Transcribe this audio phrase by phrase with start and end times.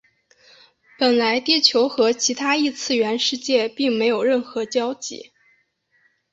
[0.97, 5.31] 本来地球和其他异次元世界并没有任何交集。